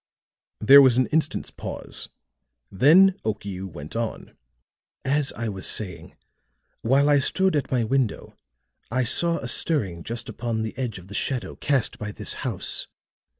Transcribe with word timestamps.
There 0.59 0.81
was 0.81 0.97
an 0.97 1.05
instant's 1.13 1.51
pause, 1.51 2.09
then 2.71 3.13
Okiu 3.23 3.67
went 3.67 3.95
on: 3.95 4.35
"As 5.05 5.31
I 5.33 5.47
was 5.47 5.67
saying, 5.67 6.15
while 6.81 7.07
I 7.07 7.19
stood 7.19 7.55
at 7.55 7.69
my 7.71 7.83
window, 7.83 8.35
I 8.89 9.03
saw 9.03 9.37
a 9.37 9.47
stirring 9.47 10.01
just 10.03 10.27
upon 10.27 10.63
the 10.63 10.75
edge 10.75 10.97
of 10.97 11.07
the 11.07 11.13
shadow 11.13 11.55
cast 11.55 11.99
by 11.99 12.11
this 12.11 12.33
house. 12.41 12.87